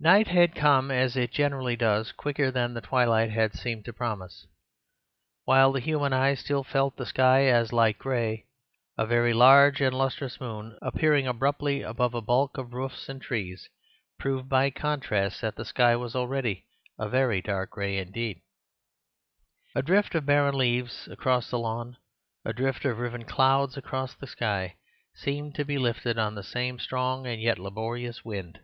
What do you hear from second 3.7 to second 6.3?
to promise. While the human